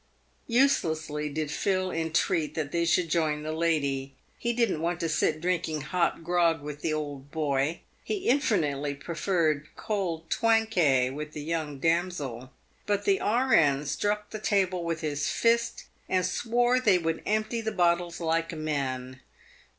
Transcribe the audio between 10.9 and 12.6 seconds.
with the young damsel.